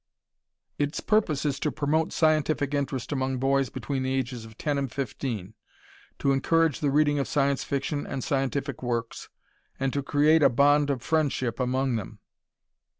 [0.79, 4.91] Its purpose is to promote scientific interest among boys between the ages of 10 and
[4.91, 5.53] 15,
[6.17, 9.29] to encourage the reading of Science Fiction and scientific works,
[9.79, 12.17] and to create a bond of friendship among them.